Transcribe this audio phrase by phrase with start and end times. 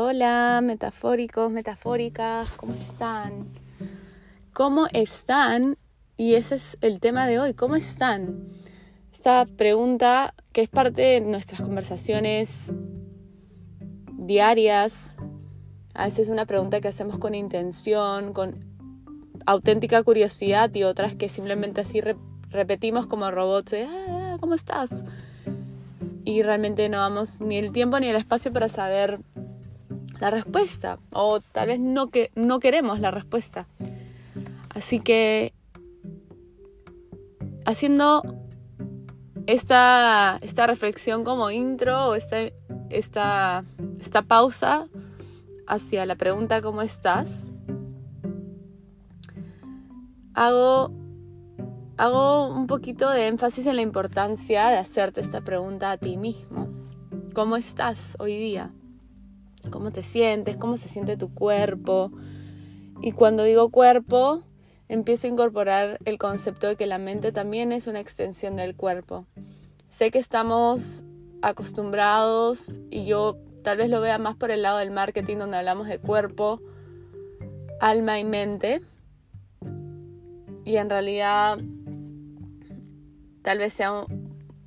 [0.00, 3.48] Hola, metafóricos, metafóricas, ¿cómo están?
[4.52, 5.76] ¿Cómo están?
[6.16, 8.48] Y ese es el tema de hoy, ¿cómo están?
[9.12, 12.70] Esta pregunta que es parte de nuestras conversaciones
[14.12, 15.16] diarias,
[15.94, 18.66] a veces es una pregunta que hacemos con intención, con
[19.46, 22.00] auténtica curiosidad y otras que simplemente así
[22.50, 25.02] repetimos como robots, ah, ¿cómo estás?
[26.24, 29.18] Y realmente no damos ni el tiempo ni el espacio para saber
[30.20, 33.66] la respuesta o tal vez no, que, no queremos la respuesta.
[34.70, 35.52] Así que
[37.64, 38.22] haciendo
[39.46, 42.36] esta, esta reflexión como intro o esta,
[42.90, 43.64] esta,
[44.00, 44.88] esta pausa
[45.66, 47.30] hacia la pregunta ¿cómo estás?
[50.34, 50.92] Hago,
[51.96, 56.68] hago un poquito de énfasis en la importancia de hacerte esta pregunta a ti mismo.
[57.34, 58.72] ¿Cómo estás hoy día?
[59.70, 62.12] Cómo te sientes, cómo se siente tu cuerpo.
[63.00, 64.42] Y cuando digo cuerpo,
[64.88, 69.26] empiezo a incorporar el concepto de que la mente también es una extensión del cuerpo.
[69.90, 71.04] Sé que estamos
[71.42, 75.88] acostumbrados y yo tal vez lo vea más por el lado del marketing donde hablamos
[75.88, 76.60] de cuerpo,
[77.80, 78.80] alma y mente.
[80.64, 81.58] Y en realidad
[83.42, 84.04] tal vez sea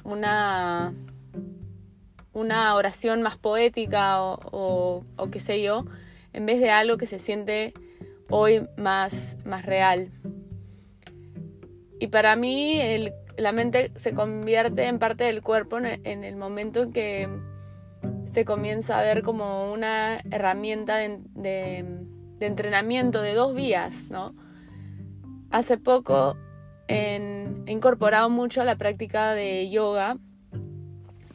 [0.03, 0.93] una
[2.33, 5.85] una oración más poética o, qué sé yo,
[6.33, 7.73] en vez de algo que se siente
[8.29, 10.11] hoy más, más real.
[11.99, 12.79] Y para mí
[13.37, 17.29] la mente se convierte en parte del cuerpo en, el momento en que
[18.33, 21.85] se comienza a ver como una herramienta de,
[22.39, 24.33] entrenamiento de dos vías, ¿no?
[25.51, 26.37] Hace poco
[26.87, 30.17] he incorporado mucho la práctica de yoga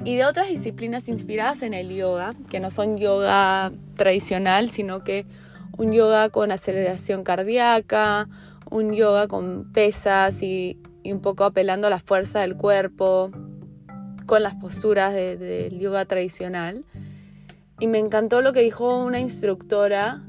[0.06, 5.27] y de otras disciplinas inspiradas en el yoga, que no son yoga tradicional, sino que
[5.78, 8.28] un yoga con aceleración cardíaca,
[8.70, 13.33] un yoga con pesas y, un poco apelando a la fuerza del cuerpo,
[14.27, 16.84] con las posturas del yoga tradicional.
[17.80, 20.22] Y me encantó lo que dijo una instructora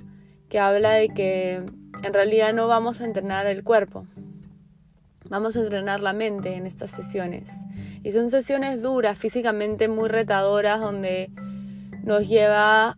[0.49, 1.61] que habla de que
[2.01, 4.07] en realidad no vamos a entrenar el cuerpo,
[5.29, 7.51] vamos a entrenar la mente en estas sesiones.
[8.03, 11.31] Y son sesiones duras, físicamente muy retadoras, donde
[12.03, 12.97] nos lleva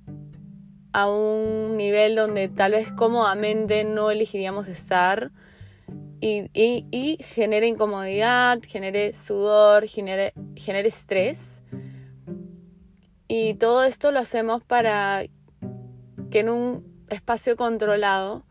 [0.91, 5.31] a un nivel donde tal vez cómodamente no elegiríamos estar
[6.21, 11.61] y, y, genere incomodidad, genere sudor, genere, genere estrés.
[13.27, 15.23] Y todo esto lo hacemos para
[16.29, 18.45] que en un espacio controlado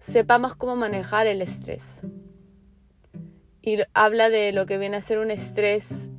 [0.00, 2.02] sepamos cómo manejar el estrés
[3.66, 6.10] y habla de lo que viene a ser un estrés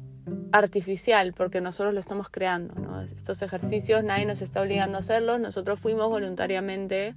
[0.52, 2.74] artificial, porque nosotros lo estamos creando.
[3.16, 7.16] Estos ejercicios nadie nos está obligando a hacerlos, nosotros fuimos voluntariamente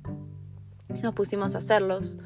[1.03, 2.19] nos pusimos a hacerlos.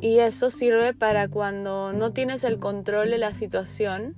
[0.00, 4.16] Y eso sirve para cuando no tienes el control de la situación,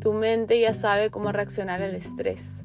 [0.00, 2.62] tu mente ya sabe cómo reaccionar al estrés.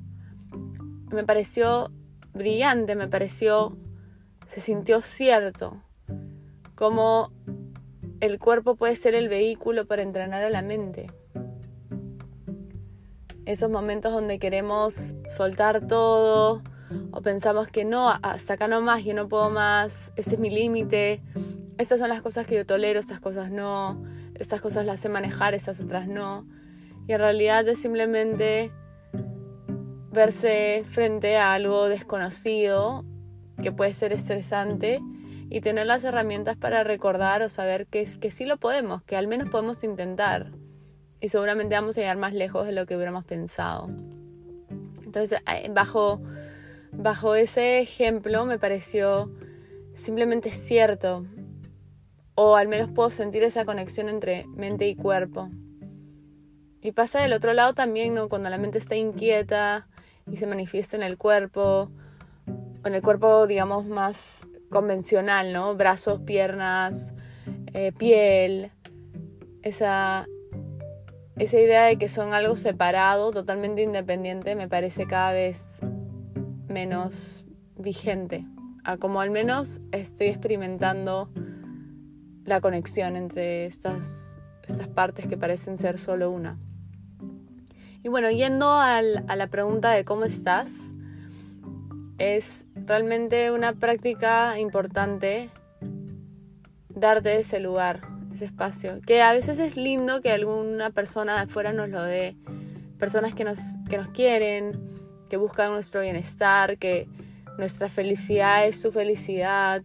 [1.10, 1.92] Me pareció
[2.34, 3.78] brillante, me pareció,
[4.46, 5.82] se sintió cierto,
[6.76, 7.32] como
[8.24, 11.12] el cuerpo puede ser el vehículo para entrenar a la mente.
[13.46, 16.64] Esos momentos donde queremos soltar todo
[17.12, 20.50] o pensamos que no, hasta acá no más, yo no puedo más, ese es mi
[20.50, 21.22] límite,
[21.78, 24.02] estas son las cosas que yo tolero, estas cosas no,
[24.36, 26.48] estas cosas las sé manejar, estas otras no.
[27.10, 28.72] Y en realidad es simplemente
[30.14, 33.04] verse frente a algo desconocido
[33.62, 35.02] que puede ser estresante
[35.54, 39.28] y tener las herramientas para recordar o saber que, que sí lo podemos, que al
[39.28, 40.52] menos podemos intentar
[41.22, 43.88] y seguramente vamos a llegar más lejos de lo que hubiéramos pensado.
[45.06, 46.20] Entonces, eh, bajo,
[46.92, 49.32] bajo ese ejemplo me pareció
[49.94, 51.28] simplemente cierto,
[52.34, 55.52] o al menos puedo sentir esa conexión entre mente y cuerpo.
[56.82, 58.28] Y pasa del otro lado también, ¿no?
[58.28, 59.88] Cuando la mente está inquieta
[60.30, 61.92] y se manifiesta en el cuerpo,
[62.84, 65.76] en el cuerpo, digamos, más convencional, ¿no?
[65.76, 67.14] Brazos, piernas,
[67.74, 68.72] eh, piel,
[69.62, 70.26] esa,
[71.38, 75.80] esa idea de que son algo separado, totalmente independiente, me parece cada vez
[76.68, 77.46] menos
[77.78, 78.46] vigente.
[78.84, 81.30] A como al menos estoy experimentando
[82.44, 84.36] la conexión entre estas,
[84.68, 86.60] estas partes que parecen ser solo una.
[88.02, 90.92] Y bueno, yendo a la pregunta de cómo estás,
[92.18, 95.50] es realmente una práctica importante
[96.90, 98.02] darte ese lugar,
[98.34, 99.02] ese espacio.
[99.06, 102.36] Que a veces es lindo que alguna persona afuera nos lo dé.
[103.00, 104.72] Personas que nos, que nos quieren,
[105.30, 107.08] que buscan nuestro bienestar, que
[107.58, 109.84] nuestra felicidad es su felicidad.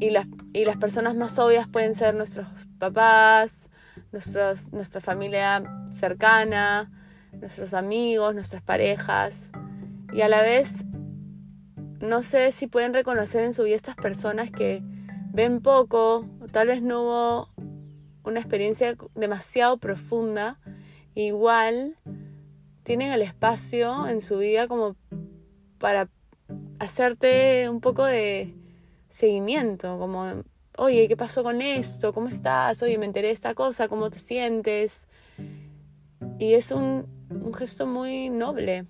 [0.00, 2.46] Y las, y las personas más obvias pueden ser nuestros
[2.78, 3.68] papás,
[4.10, 6.90] nuestra familia cercana,
[7.32, 9.50] nuestros amigos, nuestras parejas.
[10.12, 10.84] Y a la vez,
[12.02, 14.82] no sé si pueden reconocer en su vida estas personas que
[15.32, 17.48] ven poco, o tal vez no hubo
[18.24, 20.58] una experiencia demasiado profunda,
[21.14, 21.96] igual
[22.82, 24.96] tienen el espacio en su vida como
[25.78, 26.10] para
[26.80, 28.52] hacerte un poco de
[29.08, 30.42] seguimiento, como,
[30.78, 32.12] oye, ¿qué pasó con esto?
[32.12, 32.82] ¿Cómo estás?
[32.82, 35.06] Oye, me enteré de esta cosa, ¿cómo te sientes?
[36.40, 38.86] Y es un, un gesto muy noble.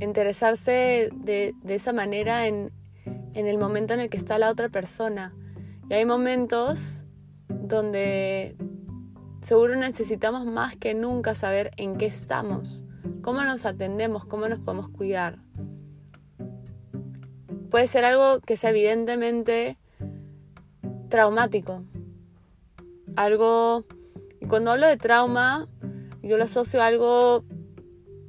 [0.00, 2.72] Interesarse de, de esa manera en,
[3.34, 5.34] en el momento en el que está la otra persona.
[5.88, 7.04] Y hay momentos
[7.48, 8.56] donde
[9.40, 12.84] seguro necesitamos más que nunca saber en qué estamos,
[13.22, 15.38] cómo nos atendemos, cómo nos podemos cuidar.
[17.70, 19.78] Puede ser algo que sea evidentemente
[21.08, 21.84] traumático,
[23.16, 23.84] algo,
[24.40, 25.68] y cuando hablo de trauma,
[26.22, 27.44] yo lo asocio a algo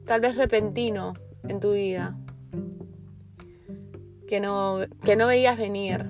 [0.06, 1.14] tal vez repentino
[1.50, 2.16] en tu vida,
[4.28, 6.06] que no, que no veías venir.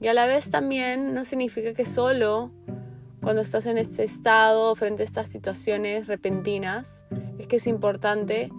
[0.00, 2.50] Y a la vez también no significa que solo
[3.22, 7.04] cuando estás en ese estado frente a estas situaciones repentinas,
[7.38, 8.50] es que es importante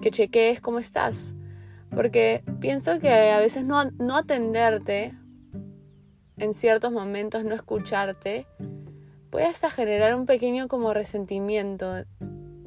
[0.00, 1.34] que chequees cómo estás.
[1.90, 5.12] Porque pienso que a veces no, no atenderte
[6.36, 8.46] en ciertos momentos, no escucharte,
[9.30, 12.04] puede hasta generar un pequeño como resentimiento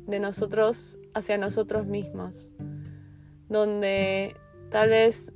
[0.07, 2.53] de nosotros hacia nosotros mismos,
[3.49, 4.35] donde
[4.69, 5.31] tal vez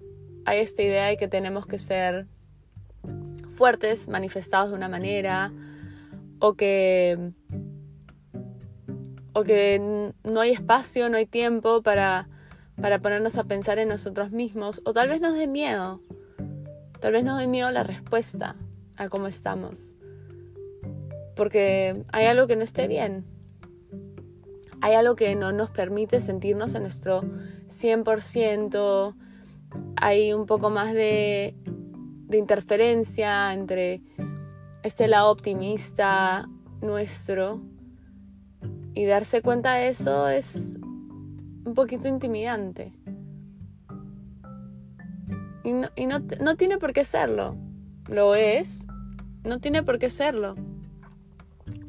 [0.45, 2.27] hay esta idea de que tenemos que ser
[3.49, 5.51] fuertes, manifestados de una manera,
[6.39, 7.31] o que,
[9.33, 12.29] o que no hay espacio, no hay tiempo para,
[12.81, 16.01] para ponernos a pensar en nosotros mismos, o tal vez nos dé miedo,
[16.99, 18.55] tal vez nos dé miedo la respuesta
[18.95, 19.93] a cómo estamos,
[21.35, 23.25] porque hay algo que no esté bien,
[24.81, 27.21] hay algo que no nos permite sentirnos en nuestro
[27.69, 29.15] 100%,
[30.01, 31.55] hay un poco más de
[32.31, 34.01] interferencia entre
[34.83, 36.47] este lado optimista
[36.81, 37.61] nuestro
[38.93, 40.75] y darse cuenta de eso es
[41.65, 42.93] un poquito intimidante.
[45.63, 47.55] Y, no, y no, no, tiene por qué serlo.
[48.07, 48.87] Lo es,
[49.43, 50.55] no tiene por qué serlo.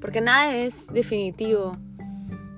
[0.00, 1.76] Porque nada es definitivo.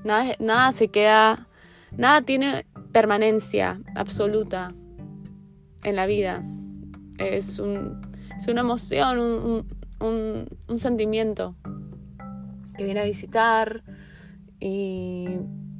[0.04, 1.48] Nada, nada se queda,
[1.96, 4.72] nada tiene permanencia absoluta
[5.82, 6.42] en la vida.
[7.18, 9.66] Es, una emoción,
[10.00, 11.54] un, sentimiento
[12.76, 13.82] que viene a visitar
[14.58, 15.28] y,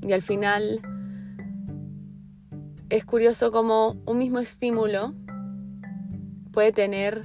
[0.03, 0.81] y al final
[2.91, 5.15] es curioso cómo un mismo estímulo
[6.53, 7.23] puede tener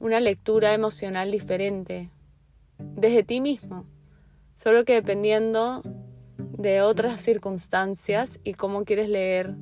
[0.00, 2.10] una lectura emocional diferente
[2.78, 3.86] desde ti mismo,
[4.56, 5.82] solo que dependiendo
[6.38, 9.54] de otras circunstancias y cómo quieres leer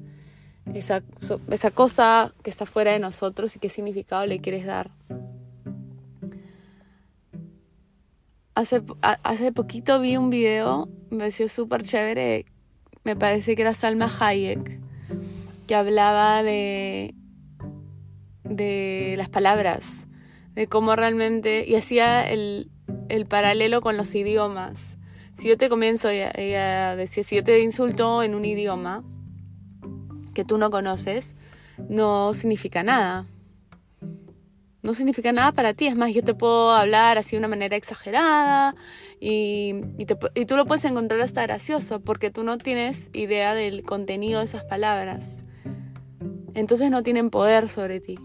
[0.75, 1.03] esa,
[1.75, 4.91] cosa que está fuera de nosotros y qué significado le quieres dar.
[8.55, 8.83] Hace,
[9.53, 12.45] poquito vi un video, me pareció súper chévere,
[13.05, 14.79] me parece que era Salma Hayek,
[15.67, 17.15] que hablaba de,
[18.45, 20.07] las palabras,
[20.55, 22.69] de cómo realmente, y hacía el
[23.29, 24.99] paralelo con los idiomas.
[25.41, 29.03] Si yo te comienzo, ella decía, si yo te insulto en un idioma,
[30.35, 31.35] que tú no conoces
[31.89, 33.27] no significa nada.
[34.83, 35.87] No significa nada para ti.
[35.87, 38.75] Es más, yo te puedo hablar así de una manera exagerada
[39.19, 44.41] y, y, tú lo puedes encontrar hasta gracioso porque tú no tienes idea del contenido
[44.41, 45.39] de esas palabras.
[46.53, 48.19] Entonces no tienen poder sobre ti.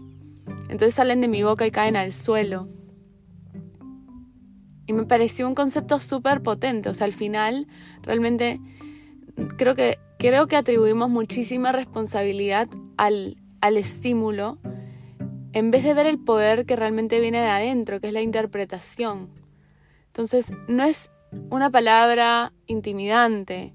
[0.68, 2.68] Entonces salen de mi boca y caen al suelo.
[4.86, 6.88] Y me pareció un concepto súper potente.
[6.88, 7.66] O sea, al final,
[8.02, 8.60] realmente
[9.56, 14.58] creo que creo que atribuimos muchísima responsabilidad al, al estímulo
[15.52, 19.30] en vez de ver el poder que realmente viene de adentro, que es la interpretación.
[20.08, 21.10] Entonces, no es
[21.50, 23.72] una palabra intimidante,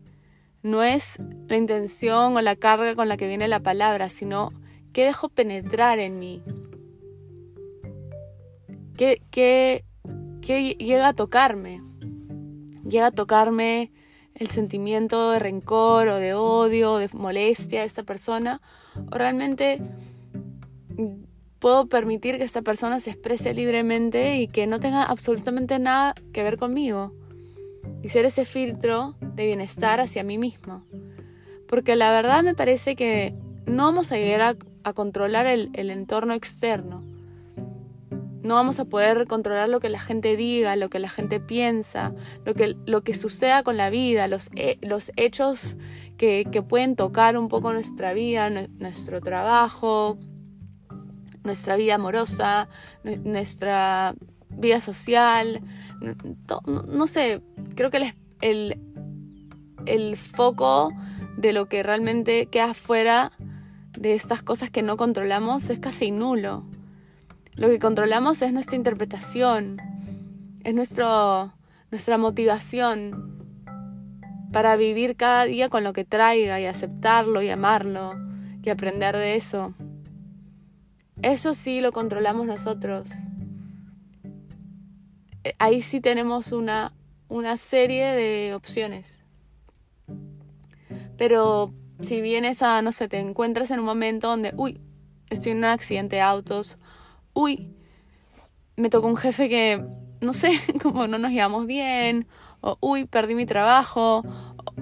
[0.61, 4.49] no es la intención o la carga con la que viene la palabra, sino
[4.93, 6.43] qué dejo penetrar en mí.
[8.95, 9.83] ¿Qué, qué,
[10.41, 11.81] qué llega a tocarme?
[12.87, 13.91] Llega a tocarme
[14.33, 18.61] el sentimiento de rencor o de odio o de molestia a esta persona
[19.11, 19.81] o realmente
[21.59, 26.43] puedo permitir que esta persona se exprese libremente y que no tenga absolutamente nada que
[26.43, 27.13] ver conmigo.
[28.03, 30.83] y ser ese filtro de bienestar hacia mí mismo.
[31.67, 37.03] Porque la verdad me parece que no vamos a llegar a, controlar el, entorno externo.
[38.43, 42.13] No vamos a poder controlar lo que la gente diga, lo que la gente piensa,
[42.45, 44.49] lo que, lo que suceda con la vida, los,
[44.81, 45.75] los hechos
[46.17, 50.17] que, que, pueden tocar un poco nuestra vida, nuestro trabajo,
[51.43, 52.67] nuestra vida amorosa,
[53.03, 54.15] nuestra
[54.49, 55.61] vida social,
[56.65, 57.41] no, sé,
[57.75, 58.79] creo que el,
[59.85, 60.91] el, foco
[61.37, 63.31] de lo que realmente queda fuera
[63.97, 66.65] de estas cosas que no controlamos es casi nulo.
[67.55, 69.77] Lo que controlamos es nuestra interpretación,
[70.63, 71.53] es nuestro,
[71.91, 73.31] nuestra motivación
[74.51, 78.13] para vivir cada día con lo que traiga y aceptarlo y amarlo
[78.63, 79.73] y aprender de eso.
[81.21, 83.07] Eso sí lo controlamos nosotros.
[85.43, 86.93] Eh, ahí sí tenemos una,
[87.27, 89.23] una serie de opciones.
[91.17, 94.81] Pero si vienes a, no sé, te encuentras en un momento donde, uy,
[95.29, 96.77] estoy en un accidente de autos,
[97.33, 97.73] uy,
[98.77, 99.85] me tocó un jefe que,
[100.21, 100.49] no sé,
[100.81, 102.27] como no nos llevamos bien,
[102.61, 104.23] o uy, perdí mi trabajo,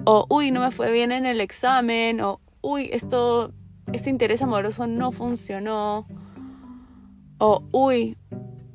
[0.04, 3.52] o, uy, no me fue bien en el examen, o uy, esto,
[3.92, 6.06] este interés amoroso no funcionó,
[7.38, 8.16] o uy,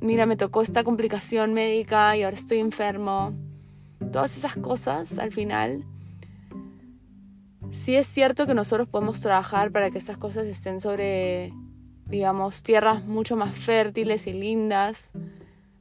[0.00, 3.32] mira, me tocó esta complicación médica y ahora estoy enfermo.
[4.12, 5.84] Todas esas cosas al final.
[7.72, 11.52] Sí es cierto que nosotros podemos trabajar para que esas cosas estén sobre,
[12.06, 15.12] digamos, tierras mucho más fértiles y lindas.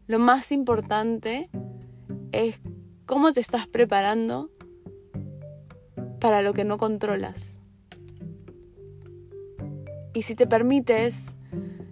[0.08, 1.50] Lo más importante
[2.32, 2.60] es
[3.06, 4.50] cómo te estás preparando
[6.20, 7.54] para lo que no controlas.
[10.14, 11.36] Y si te permites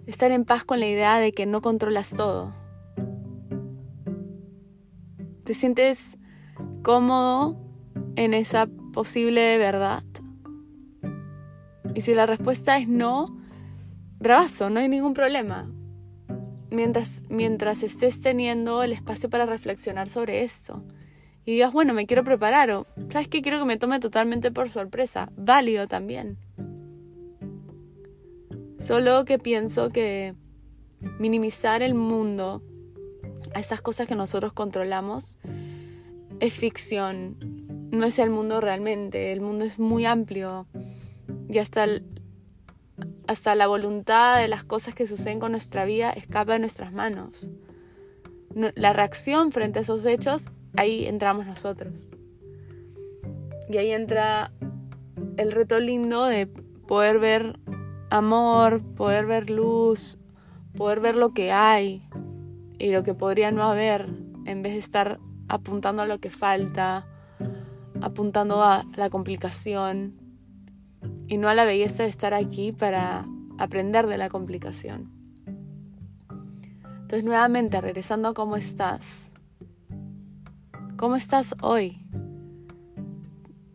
[0.06, 2.52] estar en paz con la idea de que no controlas todo.
[5.44, 6.16] ¿Te sientes
[6.82, 7.56] cómodo
[8.16, 10.02] en esa posible verdad?
[11.94, 13.43] Y si la respuesta es no,
[14.70, 15.70] no hay ningún problema.
[16.70, 20.82] Mientras, mientras estés teniendo el espacio para reflexionar sobre esto.
[21.44, 23.42] Y digas, bueno, me quiero preparar o, ¿sabes qué?
[23.42, 25.30] Quiero que me tome totalmente por sorpresa.
[25.36, 26.38] Válido también.
[28.78, 30.34] Solo que pienso que
[31.18, 32.62] minimizar el mundo
[33.54, 35.36] a esas cosas que nosotros controlamos
[36.40, 37.36] es ficción.
[37.90, 39.32] No es el mundo realmente.
[39.32, 40.66] El mundo es muy amplio.
[41.50, 41.86] Y hasta,
[43.26, 47.48] hasta la voluntad de las cosas que suceden con nuestra vida escapa de nuestras manos.
[48.74, 52.12] La reacción frente a esos hechos, ahí entramos nosotros.
[53.68, 54.52] Y ahí entra
[55.36, 57.58] el reto lindo de poder ver
[58.10, 60.18] amor, poder ver luz,
[60.76, 62.08] poder ver lo que hay
[62.78, 64.08] y lo que podría no haber,
[64.44, 67.06] en vez de estar apuntando a lo que falta,
[68.00, 70.23] apuntando a la complicación
[71.34, 73.26] y no a la belleza de estar aquí para
[73.58, 75.10] aprender de la complicación.
[77.02, 79.30] Entonces nuevamente, regresando a cómo estás.
[80.96, 82.06] ¿Cómo estás hoy?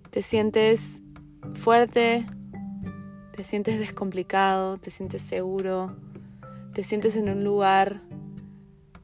[0.09, 1.01] ¿Te sientes
[1.53, 2.25] fuerte?
[3.39, 5.95] te sientes descomplicado, te sientes seguro,
[6.73, 8.01] te sientes en un lugar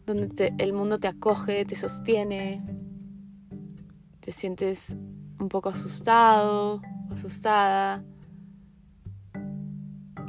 [0.06, 2.62] donde el mundo te acoge, te sostiene,
[4.20, 4.94] te sientes
[5.40, 6.82] un poco asustado,
[7.14, 8.04] asustada.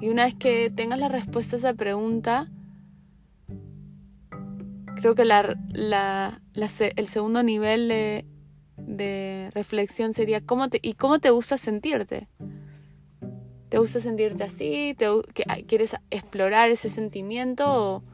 [0.00, 2.50] Y una vez que tengas la respuesta a esa pregunta,
[4.96, 12.28] creo que el segundo nivel de, reflexión sería ¿cómo te, ¿y cómo te gusta sentirte?
[13.68, 14.94] ¿Te gusta sentirte así?
[14.98, 15.08] ¿Te,
[15.66, 18.04] ¿Quieres explorar ese sentimiento?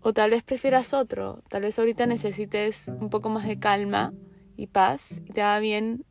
[0.00, 1.42] O, tal vez prefieras otro.
[1.48, 4.12] Tal vez ahorita necesites un poco más de calma
[4.56, 6.04] y paz y te va bien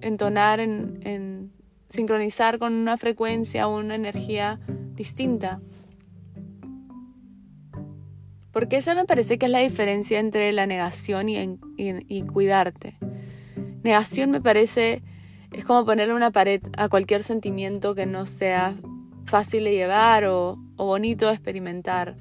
[0.00, 1.52] entonar, en, en
[1.90, 4.58] sincronizar con una frecuencia o una energía
[4.94, 5.60] distinta.
[8.52, 12.96] Porque esa me parece que es la diferencia entre la negación y, y, y cuidarte.
[13.82, 15.02] Negación me parece
[15.52, 18.76] es como ponerle una pared a cualquier sentimiento que no sea
[19.24, 22.16] fácil de llevar o, bonito de experimentar.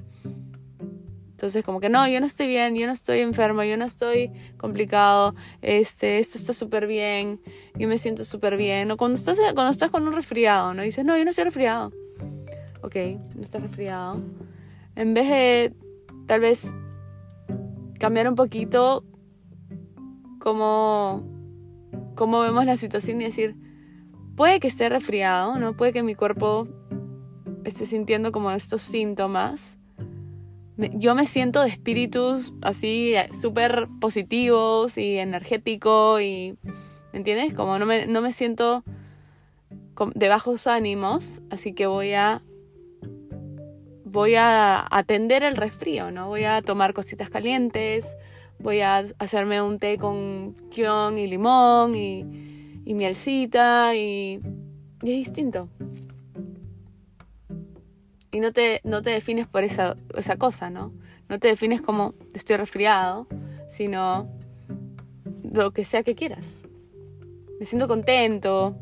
[1.39, 4.29] Entonces, como que no, yo no estoy bien, yo no estoy enfermo, yo no estoy
[4.58, 7.39] complicado, este, esto está súper bien,
[7.75, 8.91] yo me siento súper bien.
[8.91, 10.81] O cuando estás, cuando estás con un resfriado, ¿no?
[10.81, 11.93] dices, no, yo no estoy resfriado.
[12.81, 12.96] Ok,
[13.38, 14.22] no estás resfriado.
[14.98, 15.74] En vez de
[16.27, 16.74] tal vez
[18.00, 19.05] cambiar un poquito
[20.41, 21.24] como
[22.15, 23.55] cómo vemos la situación y decir,
[24.36, 25.77] puede que esté resfriado, ¿no?
[25.77, 26.67] Puede que mi cuerpo
[27.63, 29.78] esté sintiendo como estos síntomas.
[30.93, 36.57] Yo me siento de espíritus así eh, súper positivos y energético y,
[37.12, 37.53] ¿me entiendes?
[37.53, 38.83] Como no me, no me siento
[40.15, 42.41] de bajos ánimos, así que voy a
[44.05, 46.27] voy a atender el resfrío, ¿no?
[46.27, 48.15] Voy a tomar cositas calientes,
[48.57, 54.39] voy a hacerme un té con kion y limón y, y mielcita y,
[55.03, 55.69] y, es distinto.
[58.31, 60.93] Y no te, no te defines por esa, esa cosa, ¿no?
[61.29, 63.27] No te defines como estoy resfriado,
[63.69, 64.29] sino
[65.43, 66.45] lo que sea que quieras.
[67.59, 68.75] Me siento contento,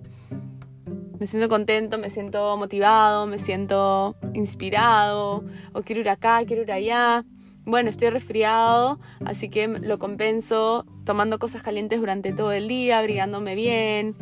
[1.19, 6.71] me siento contento, me siento motivado, me siento inspirado, o quiero ir acá, quiero ir
[6.71, 7.25] allá.
[7.65, 13.55] Bueno, estoy resfriado, así que lo compenso tomando cosas calientes durante todo el día, abrigándome
[13.55, 14.15] bien,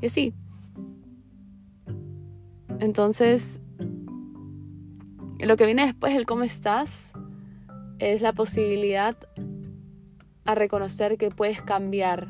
[0.00, 0.34] y así.
[2.80, 3.60] Entonces,
[5.46, 7.10] lo que viene después del cómo estás
[7.98, 9.16] es la posibilidad
[10.44, 12.28] a reconocer que puedes cambiar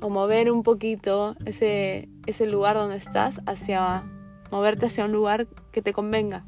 [0.00, 4.04] o mover un poquito ese, ese lugar donde estás hacia
[4.50, 6.44] moverte hacia un lugar que te convenga.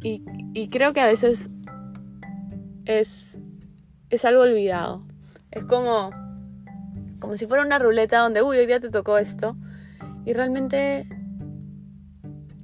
[0.00, 1.50] Y, y creo que a veces
[2.84, 3.38] es,
[4.10, 5.04] es algo olvidado.
[5.50, 6.10] Es como,
[7.20, 9.56] como si fuera una ruleta donde, uy, hoy día te tocó esto.
[10.24, 11.06] Y realmente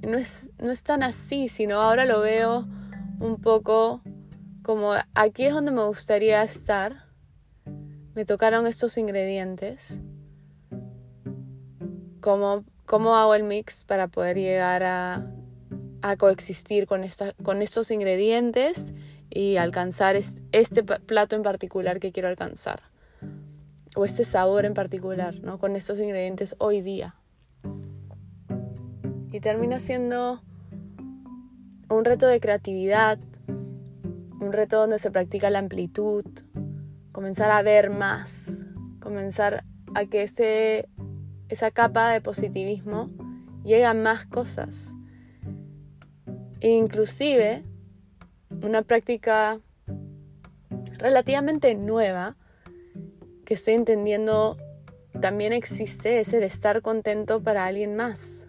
[0.01, 2.67] no es, no es tan así, sino ahora lo veo
[3.19, 4.01] un poco
[4.61, 7.09] como aquí es donde me gustaría estar
[8.19, 9.97] me tocaron estos ingredientes,
[12.19, 15.25] ¿cómo, cómo hago el mix para poder llegar a,
[16.17, 18.93] coexistir con, esta, con estos ingredientes
[19.29, 20.17] y alcanzar
[20.51, 22.81] este plato en particular que quiero alcanzar?
[23.95, 25.57] O este sabor en particular, ¿no?
[25.57, 27.15] Con estos ingredientes hoy día.
[29.31, 30.41] Y termina siendo
[31.89, 36.25] un reto de creatividad, un reto donde se practica la amplitud,
[37.11, 38.53] comenzar a ver más,
[38.99, 40.87] comenzar a que ese,
[41.49, 43.09] esa capa de positivismo
[43.63, 44.93] llegue a más cosas.
[46.61, 47.63] Inclusive,
[48.63, 49.59] una práctica
[50.97, 52.35] relativamente nueva
[53.45, 54.57] que estoy entendiendo
[55.21, 58.41] también existe ese de estar contento para alguien más,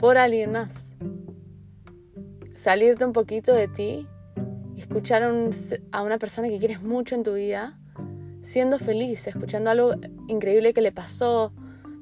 [0.00, 0.96] por alguien más.
[2.56, 4.08] Salirte un poquito de ti
[4.78, 5.22] escuchar
[5.92, 7.78] a una persona que quieres mucho en tu vida
[8.42, 9.92] siendo feliz, escuchando algo
[10.26, 11.52] increíble que le pasó.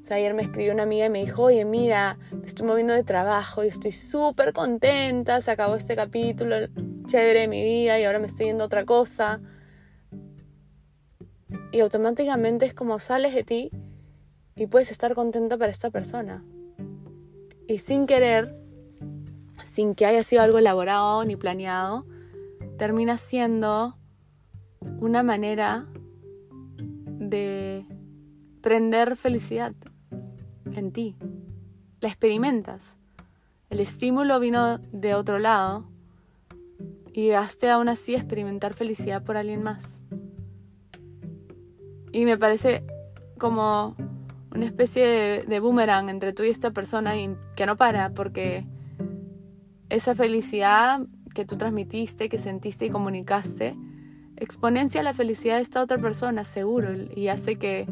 [0.00, 2.94] O sea, ayer me escribió una amiga y me dijo, oye, mira, me estoy moviendo
[2.94, 6.54] de trabajo y estoy súper contenta, se acabó este capítulo
[7.06, 9.40] chévere de mi vida y ahora me estoy yendo a otra cosa.
[11.72, 13.70] Y automáticamente es como sales de ti
[14.54, 16.44] y puedes estar contenta para esta persona.
[17.68, 18.58] Y sin querer,
[19.66, 22.06] sin que haya sido algo elaborado ni planeado,
[22.78, 23.94] termina siendo
[25.00, 25.86] una manera
[26.78, 27.84] de
[28.62, 29.74] prender felicidad
[30.74, 31.14] en ti.
[32.00, 32.96] La experimentas.
[33.68, 35.84] El estímulo vino de otro lado
[37.12, 40.02] y llegaste aún así a experimentar felicidad por alguien más.
[42.12, 42.82] Y me parece
[43.36, 43.94] como
[44.54, 48.66] una especie de, boomerang entre tú y esta persona y que no para porque
[49.88, 51.00] esa felicidad
[51.34, 53.76] que tú transmitiste, que sentiste y comunicaste,
[54.36, 57.86] exponencia la felicidad de esta otra persona, seguro, y hace que,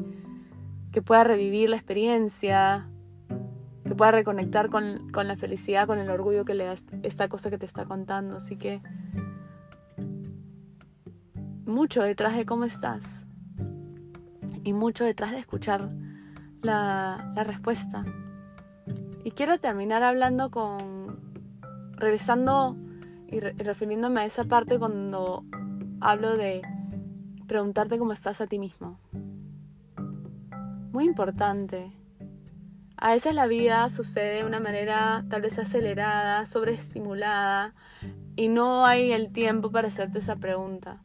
[0.92, 2.88] que pueda revivir la experiencia,
[3.85, 7.51] que pueda reconectar con, con, la felicidad, con el orgullo que le da esta cosa
[7.51, 8.37] que te está contando.
[8.37, 8.81] Así que
[11.66, 13.25] mucho detrás de cómo estás
[14.64, 15.90] y mucho detrás de escuchar
[16.67, 18.05] la, respuesta.
[19.25, 21.19] Y quiero terminar hablando con,
[21.93, 22.77] regresando
[23.29, 25.45] y, refiriéndome a esa parte cuando
[26.01, 26.63] hablo de
[27.47, 28.99] preguntarte cómo estás a ti mismo.
[30.93, 31.93] Muy importante.
[32.97, 37.75] A veces la vida sucede de una manera tal vez acelerada, sobreestimulada,
[38.37, 41.03] y no hay el tiempo para hacerte esa pregunta.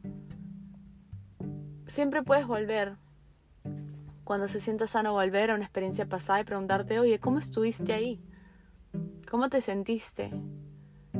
[1.87, 2.95] Siempre puedes volver,
[4.31, 8.17] cuando se sienta sano, volver a una experiencia pasada y preguntarte, oye, ¿cómo estuviste ahí?
[9.29, 10.31] ¿Cómo te sentiste?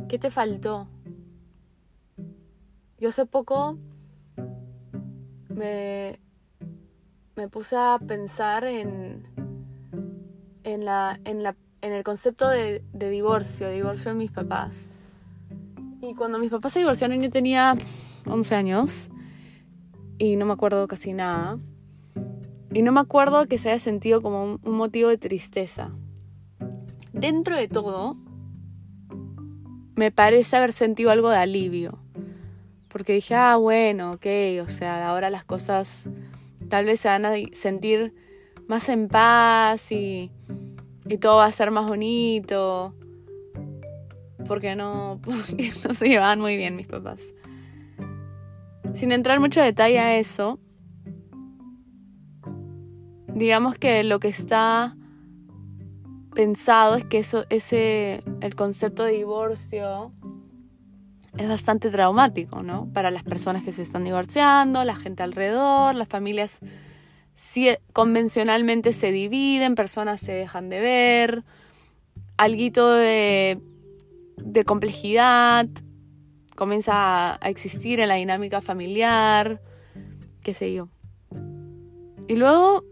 [0.08, 0.88] ¿Qué te faltó?
[3.00, 3.78] Yo hace poco
[5.50, 6.22] me,
[7.36, 9.28] me puse a pensar en,
[10.64, 14.96] en, la, en, la, en el concepto de, de divorcio, divorcio de mis papás.
[16.02, 17.76] Y cuando mis papás se divorciaron yo tenía
[18.26, 19.10] 11 años
[20.18, 21.60] y no me acuerdo casi nada.
[22.74, 25.92] Y no me acuerdo que se haya sentido como un motivo de tristeza.
[27.12, 28.16] Dentro de todo,
[29.96, 32.00] me parece haber sentido algo de alivio.
[32.88, 34.26] Porque dije, ah, bueno, ok,
[34.66, 36.06] o sea, ahora las cosas
[36.70, 38.14] tal vez se van a sentir
[38.68, 40.32] más en paz y,
[41.06, 42.96] y todo va a ser más bonito.
[44.48, 47.20] Porque no, porque no se llevaban muy bien mis papás.
[48.96, 50.60] Sin entrar mucho detalle a eso,
[53.36, 54.96] digamos que lo que está
[56.34, 60.12] pensado es que eso, ese, el concepto de divorcio
[61.38, 62.92] es bastante traumático, ¿no?
[62.94, 66.60] Para las personas que se están divorciando, la gente alrededor, las familias
[67.94, 71.44] convencionalmente se dividen, personas se dejan de ver,
[72.38, 73.60] algo de,
[74.38, 75.68] de complejidad
[76.56, 79.62] comienza a existir en la dinámica familiar,
[80.44, 80.90] qué sé yo.
[82.28, 82.84] Y luego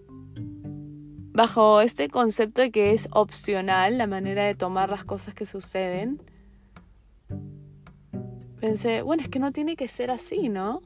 [1.39, 6.21] bajo este concepto de que es opcional la manera de tomar las cosas que suceden,
[8.59, 10.81] pensé, bueno, es que no tiene que ser así, ¿no?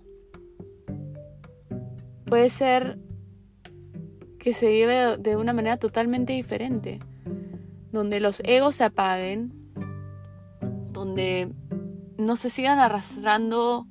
[2.25, 2.99] Puede ser
[4.37, 6.99] que se lleve de una manera totalmente diferente,
[7.91, 9.51] donde los egos se apaguen,
[10.91, 11.51] donde
[12.19, 13.87] no se sigan arrastrando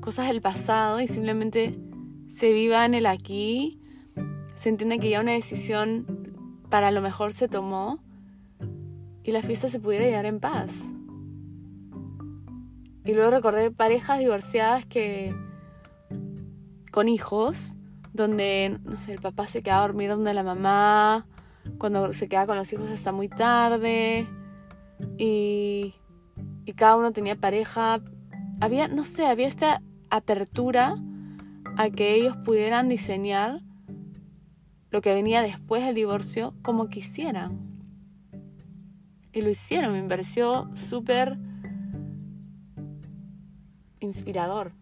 [0.00, 1.78] cosas del pasado y simplemente
[2.26, 3.81] se viva en el aquí
[4.62, 6.06] se entiende que ya una decisión
[6.70, 7.98] para lo mejor se tomó
[9.24, 10.84] y la fiesta se pudiera llevar en paz.
[13.04, 15.34] Y luego recordé parejas divorciadas que
[16.92, 17.74] con hijos,
[18.12, 21.26] donde, no sé, el papá se queda a dormir donde la mamá,
[21.78, 24.28] cuando se queda con los hijos hasta muy tarde,
[25.18, 25.92] y,
[26.66, 28.00] y cada uno tenía pareja.
[28.60, 30.94] Había, no sé, había esta apertura
[31.76, 33.60] a que ellos pudieran diseñar
[34.92, 37.58] lo que venía después del divorcio como quisieran.
[39.32, 41.38] Y lo hicieron, me pareció súper
[44.00, 44.72] inspirador.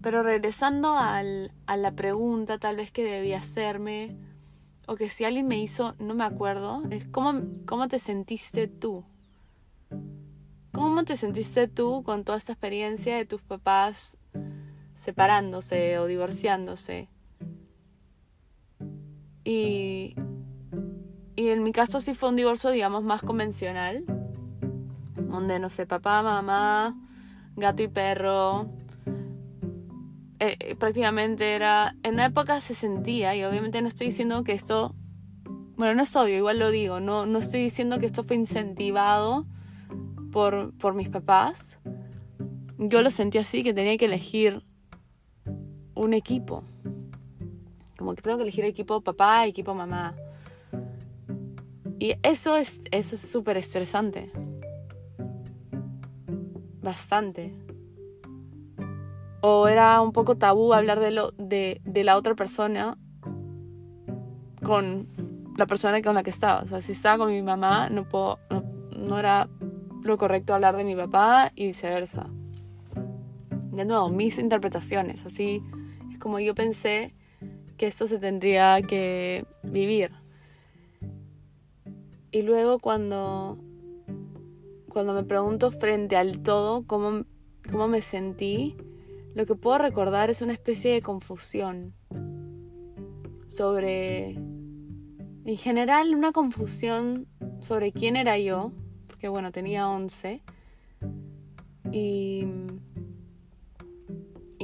[0.00, 4.16] Pero regresando al, a la pregunta tal vez que debía hacerme,
[4.86, 9.04] o que si alguien me hizo, no me acuerdo, es cómo, cómo te sentiste tú.
[10.72, 14.18] ¿Cómo te sentiste tú con toda esta experiencia de tus papás
[14.96, 17.08] separándose o divorciándose?
[19.44, 20.14] Y,
[21.36, 24.04] y en mi caso sí fue un divorcio, digamos, más convencional,
[25.16, 26.96] donde, no sé, papá, mamá,
[27.56, 28.70] gato y perro.
[30.40, 34.52] Eh, eh, prácticamente era, en una época se sentía, y obviamente no estoy diciendo que
[34.52, 34.94] esto,
[35.76, 39.46] bueno, no es obvio, igual lo digo, no, no estoy diciendo que esto fue incentivado
[40.32, 41.78] por, por mis papás.
[42.78, 44.64] Yo lo sentí así, que tenía que elegir
[45.94, 46.64] un equipo
[47.96, 50.14] como que tengo que elegir equipo papá, equipo mamá.
[51.98, 54.30] Y eso es eso es súper estresante.
[56.82, 57.54] Bastante.
[59.40, 62.98] O era un poco tabú hablar de, lo, de, de la otra persona
[64.62, 65.06] con
[65.56, 66.62] la persona con la que estaba.
[66.62, 68.64] O sea, si estaba con mi mamá, no, puedo, no,
[68.96, 69.48] no era
[70.02, 72.26] lo correcto hablar de mi papá y viceversa.
[73.72, 75.24] De nuevo, mis interpretaciones.
[75.26, 75.62] Así
[76.10, 77.14] es como yo pensé
[77.76, 80.10] que esto se tendría que vivir.
[82.30, 83.58] Y luego cuando,
[84.88, 87.24] cuando me pregunto frente al todo cómo,
[87.70, 88.76] cómo me sentí,
[89.34, 91.94] lo que puedo recordar es una especie de confusión
[93.46, 97.26] sobre, en general, una confusión
[97.60, 98.72] sobre quién era yo,
[99.06, 100.42] porque bueno, tenía 11,
[101.92, 102.44] y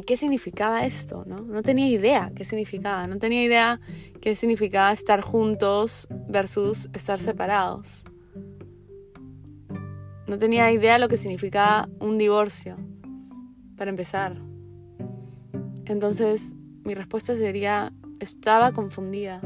[0.03, 1.37] qué significaba esto, ¿no?
[1.37, 3.81] No tenía idea qué significaba, no tenía idea
[4.21, 8.03] qué significaba estar juntos versus estar separados.
[10.27, 12.77] No tenía idea lo que significaba un divorcio,
[13.77, 14.37] para empezar.
[15.87, 19.41] Entonces, mi respuesta sería, estaba confundida.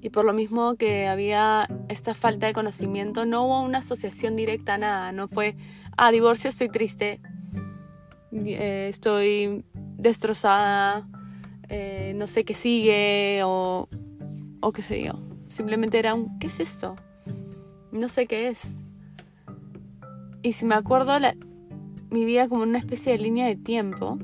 [0.00, 4.74] Y por lo mismo que había esta falta de conocimiento, no hubo una asociación directa
[4.74, 5.12] a nada.
[5.12, 5.56] No fue,
[5.96, 7.20] ah, divorcio, estoy triste,
[8.32, 11.06] eh, estoy destrozada,
[11.68, 13.88] eh, no sé qué sigue o,
[14.60, 15.12] o qué sé yo.
[15.48, 16.96] Simplemente era un, ¿qué es esto?
[17.92, 18.74] No sé qué es.
[20.42, 21.12] Y si me acuerdo
[22.10, 24.18] mi vida como una especie de línea de tiempo,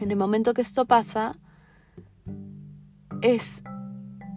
[0.00, 1.36] en el momento que esto pasa,
[3.22, 3.62] es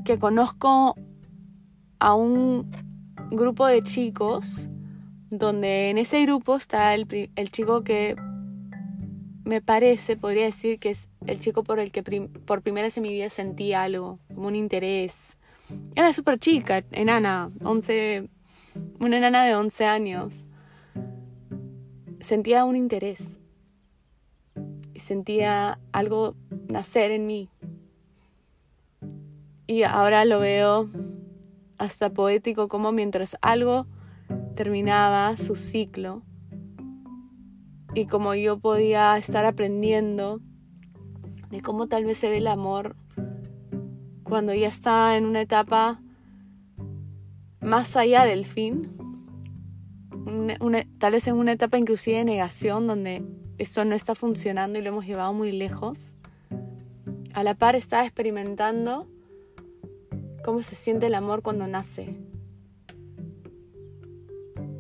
[0.06, 0.96] que conozco
[2.00, 2.72] a un
[3.32, 4.70] grupo de chicos
[5.30, 8.16] donde en ese grupo está el, el chico que
[9.50, 13.04] me parece, podría decir que es el chico por el que por primera vez en
[13.04, 15.38] mi vida sentí algo, como un interés.
[15.96, 18.30] Era súper chica, enana, 11,
[19.00, 20.46] una enana de 11 años.
[22.22, 23.40] Sentía un interés.
[24.96, 26.36] Sentía algo
[26.68, 27.50] nacer en mí.
[29.66, 30.92] Y ahora lo veo
[31.80, 33.88] hasta poético como mientras algo
[34.54, 36.22] terminaba su ciclo
[37.94, 40.40] y como yo podía estar aprendiendo
[41.50, 42.96] de cómo tal vez se ve el amor
[44.24, 46.00] cuando ya está en una etapa
[47.62, 48.92] más allá del fin,
[51.00, 53.24] tal vez en una etapa inclusive de negación donde
[53.58, 56.16] esto no está funcionando y lo hemos llevado muy lejos.
[57.34, 59.08] A la par está experimentando
[60.44, 62.16] cómo se siente el amor cuando nace.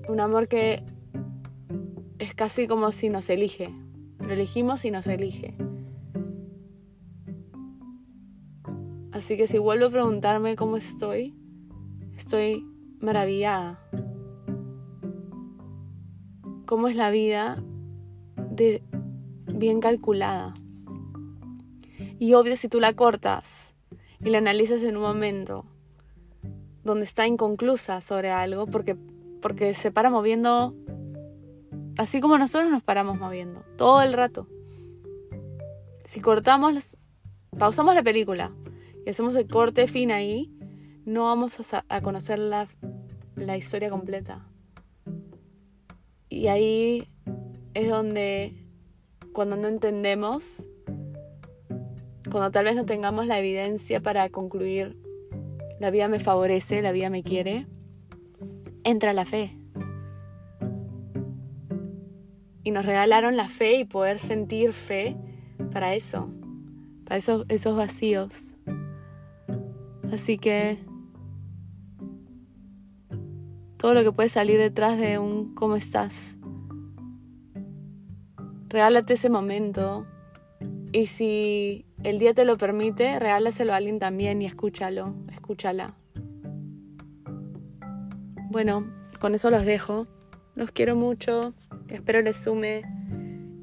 [0.08, 0.84] Un amor que
[2.20, 3.74] es casi como si nos elige.
[4.20, 5.56] Lo elegimos y nos elige.
[9.12, 11.34] Así que si vuelvo a preguntarme cómo estoy,
[12.16, 12.66] estoy
[13.00, 13.80] maravillada.
[16.66, 17.64] ¿Cómo es la vida
[18.52, 18.84] de
[19.48, 20.54] bien calculada?
[22.20, 23.74] Y obvio si tú la cortas
[24.20, 25.66] y la analizas en un momento
[26.84, 28.96] donde está inconclusa sobre algo, porque,
[29.42, 30.76] porque se para moviendo
[32.00, 34.48] así como nosotros nos paramos moviendo, todo el rato.
[36.06, 36.96] Si cortamos,
[37.58, 38.54] pausamos la película
[39.06, 40.50] y hacemos el corte fin ahí,
[41.04, 42.70] no vamos a, conocer la,
[43.36, 44.48] la historia completa.
[46.30, 47.10] Y ahí
[47.74, 48.54] es donde,
[49.34, 50.66] cuando no entendemos,
[52.32, 54.98] cuando tal vez no tengamos la evidencia para concluir,
[55.82, 57.68] la vida me favorece, la vida me quiere,
[58.86, 59.59] entra la fe.
[62.64, 65.16] Y nos regalaron la fe y poder sentir fe
[65.72, 66.30] para eso,
[67.06, 68.54] para esos, esos vacíos.
[70.12, 70.78] Así que
[73.78, 76.36] todo lo que puede salir detrás de un ¿cómo estás?
[78.68, 80.06] Regálate ese momento
[80.92, 85.96] y si el día te lo permite, regálaselo a alguien también y escúchalo, escúchala.
[88.50, 88.88] Bueno,
[89.20, 90.08] con eso los dejo.
[90.56, 91.54] Los quiero mucho,
[91.90, 92.84] espero les sume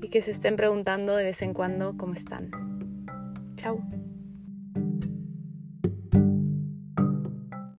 [0.02, 2.50] y que se estén preguntando de vez en cuando cómo están.
[3.56, 3.80] Chao.